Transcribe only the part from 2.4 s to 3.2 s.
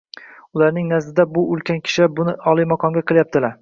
oliy maqomda